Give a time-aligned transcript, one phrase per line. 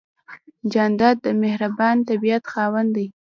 [0.73, 3.07] جانداد د مهربان طبیعت خاوند دی.